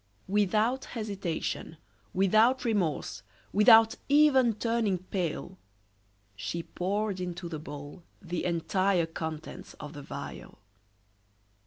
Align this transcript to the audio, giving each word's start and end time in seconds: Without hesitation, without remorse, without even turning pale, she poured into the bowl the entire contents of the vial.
Without 0.27 0.85
hesitation, 0.97 1.77
without 2.11 2.65
remorse, 2.65 3.21
without 3.53 3.97
even 4.09 4.55
turning 4.55 4.97
pale, 4.97 5.59
she 6.35 6.63
poured 6.63 7.19
into 7.21 7.47
the 7.47 7.59
bowl 7.59 8.01
the 8.19 8.43
entire 8.45 9.05
contents 9.05 9.75
of 9.75 9.93
the 9.93 10.01
vial. 10.01 10.57